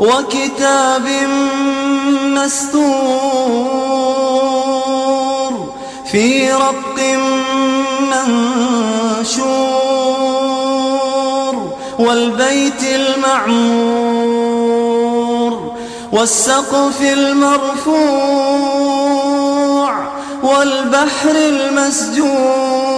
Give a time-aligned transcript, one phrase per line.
[0.00, 1.06] وكتاب
[4.88, 5.74] مستور
[6.12, 7.00] في رق
[10.38, 14.38] منشور والبيت المعمور
[16.12, 17.98] والسقف المرفوع
[20.42, 22.97] والبحر المسجور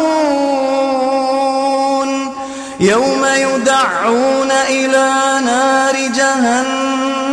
[2.81, 7.31] يوم يدعون إلى نار جهنم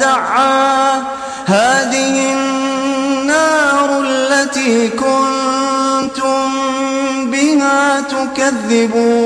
[0.00, 1.02] دعا.
[1.46, 6.50] هذه النار التي كنتم
[7.30, 9.24] بها تكذبون.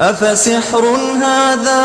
[0.00, 1.82] أفسحر هذا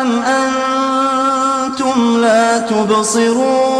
[0.00, 3.79] أم أنتم لا تبصرون؟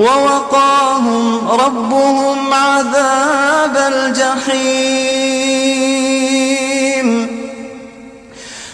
[0.00, 5.10] ووقاهم ربهم عذاب الجحيم.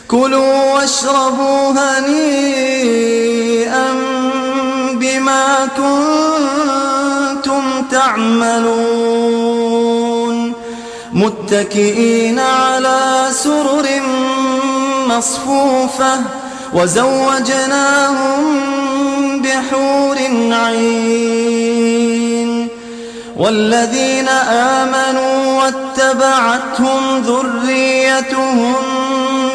[0.09, 3.87] كلوا واشربوا هنيئا
[4.93, 9.57] بما كنتم تعملون.
[11.13, 13.87] متكئين على سرر
[15.09, 16.21] مصفوفة
[16.75, 18.45] وزوجناهم
[19.47, 20.17] بحور
[20.53, 21.47] عين.
[23.37, 28.75] والذين آمنوا واتبعتهم ذريتهم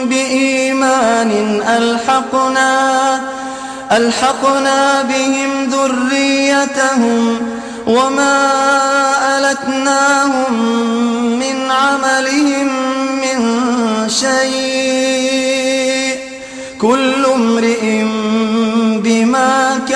[0.04, 3.22] بإيمان ألحقنا
[3.92, 7.38] ألحقنا بهم ذريتهم
[7.88, 8.52] وما
[9.38, 10.54] ألتناهم
[11.40, 12.68] من عملهم
[13.22, 13.40] من
[14.10, 15.52] شيء.
[16.82, 18.04] كل امرئ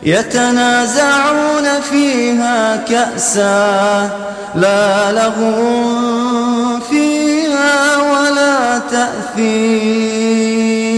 [0.02, 4.10] يتنازعون فيها كأسا
[4.54, 10.89] لا لغو فيها ولا تأثيم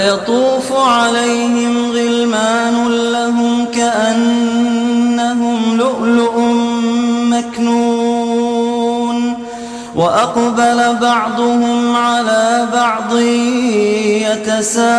[0.00, 6.40] ويطوف عليهم غلمان لهم كأنهم لؤلؤ
[7.30, 9.18] مكنون
[9.96, 13.18] وأقبل بعضهم على بعض
[14.40, 14.90] يتساءلون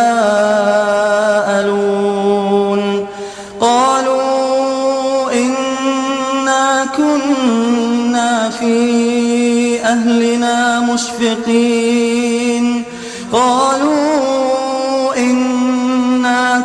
[3.60, 12.11] قالوا إنا كنا في أهلنا مشفقين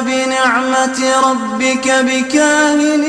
[0.00, 3.04] بنعمة ربك بكاهن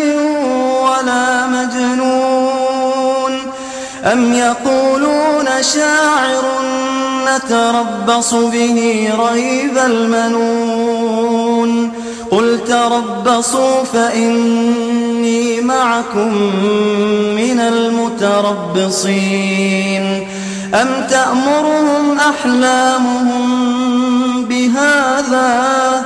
[0.81, 3.33] ولا مجنون
[4.05, 6.43] أم يقولون شاعر
[7.27, 11.91] نتربص به ريب المنون
[12.31, 16.33] قل تربصوا فإني معكم
[17.35, 17.59] من
[18.19, 20.27] المتربصين
[20.73, 23.45] أم تأمرهم أحلامهم
[24.45, 26.05] بهذا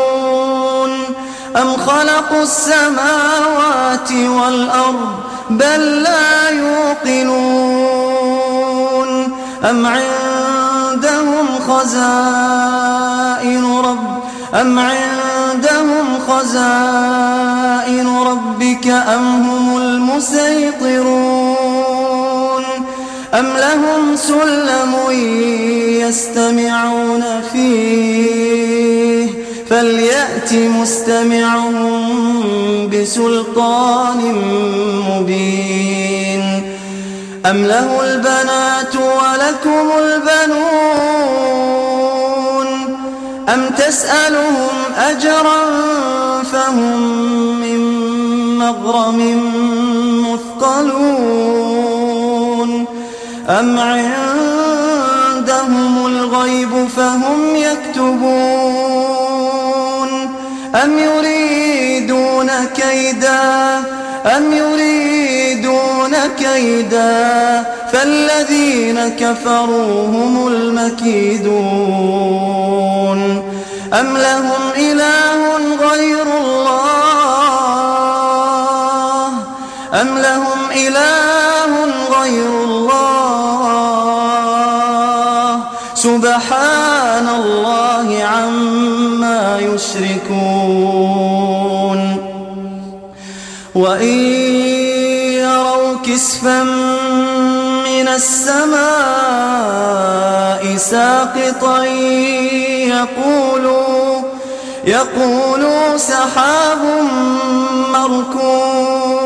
[1.57, 5.09] أم خلقوا السماوات والأرض
[5.49, 7.51] بل لا يوقنون
[9.69, 14.21] أم عندهم خزائن رب
[14.61, 21.51] أم عندهم خزائن ربك أم هم المسيطرون
[23.33, 24.95] أم لهم سلم
[26.01, 27.23] يستمعون
[27.53, 29.40] فيه
[29.71, 32.09] فليأت مستمعهم
[32.89, 34.19] بسلطان
[35.09, 36.43] مبين.
[37.45, 41.07] أم له البنات ولكم البنون.
[43.49, 45.61] أم تسألهم أجرا
[46.51, 47.01] فهم
[47.61, 47.79] من
[48.57, 49.19] مغرم
[50.23, 51.51] مثقلون.
[53.49, 55.25] أم عندهم
[56.05, 59.20] الغيب فهم يكتبون.
[60.75, 63.77] أم يريدون كيدا؟
[64.37, 71.61] أم يريدون كيدا؟ فالذين كفروا هم المكيدون.
[73.93, 75.31] أم لهم إله
[75.89, 76.30] غير
[86.81, 91.01] سبحان الله عما يشركون.
[93.75, 94.17] وإن
[95.37, 96.63] يروا كسفا
[97.85, 98.81] من السماء
[100.77, 101.83] ساقطا
[102.97, 104.21] يقولوا
[104.85, 106.81] يقولوا سحاب
[107.93, 109.21] مركوم.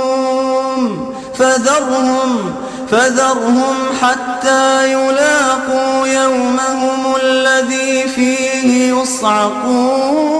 [1.40, 2.56] فذرهم
[2.92, 10.36] فذرهم حتى يلاقوا يومهم الذي فيه يصعقون.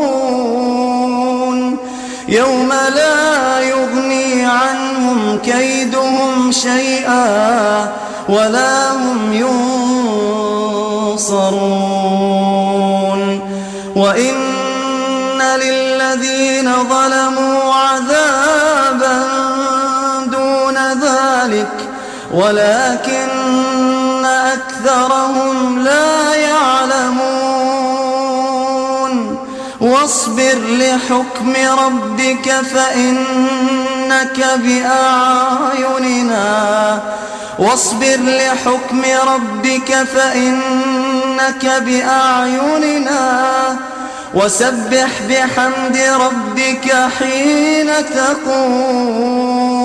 [2.27, 7.94] يوم لا يغني عنهم كيدهم شيئا
[8.30, 9.33] ولا هم
[11.13, 11.65] ينصرون.
[13.95, 14.36] وإن
[15.56, 17.54] للذين ظلموا
[22.35, 27.55] ولكن أكثرهم لا يعلمون.
[29.81, 31.53] واصبر لحكم
[31.85, 36.39] ربك فإنك بأعيننا.
[37.59, 43.45] واصبر لحكم ربك فإنك بأعيننا.
[44.33, 49.84] وسبح بحمد ربك حين تقوم.